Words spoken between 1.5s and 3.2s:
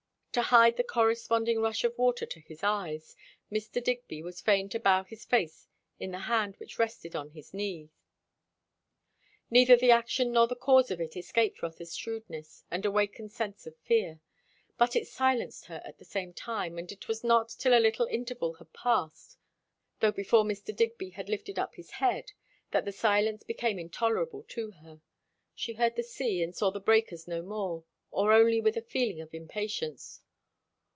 rush of water to his eyes,